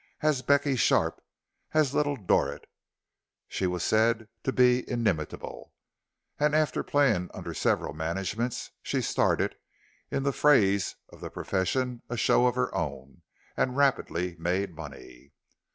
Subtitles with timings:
[0.21, 1.21] As Becky Sharp,
[1.75, 2.65] as Little Dorrit,
[3.47, 5.73] she was said to be inimitable,
[6.39, 9.53] and after playing under several managements, she started,
[10.09, 13.21] in the phrase of the profession, "a show of her own,"
[13.55, 15.33] and rapidly made money.